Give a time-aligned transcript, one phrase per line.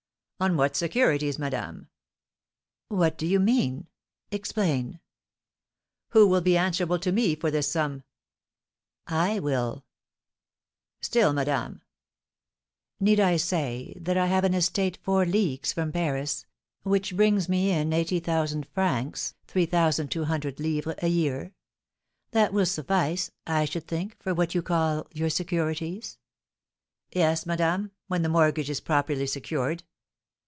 [0.41, 1.87] "On what securities, madame?"
[2.87, 3.85] "What do you mean?
[4.31, 4.99] Explain!"
[6.13, 8.01] "Who will be answerable to me for this sum?"
[9.05, 9.85] "I will."
[10.99, 11.83] "Still, madame"
[12.99, 16.47] "Need I say that I have an estate four leagues from Paris,
[16.81, 21.53] which brings me in eighty thousand francs (3,200_l._) a year?
[22.31, 26.17] That will suffice, I should think, for what you call your securities?"
[27.13, 29.83] "Yes, madame, when the mortgage is properly secured."